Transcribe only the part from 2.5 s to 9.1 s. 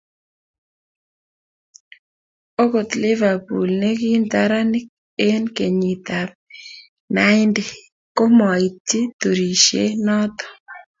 Okot liverpool ne ki ntaranik eng kenyit ab naindi ko maityi